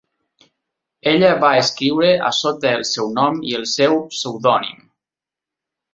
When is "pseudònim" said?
4.15-4.85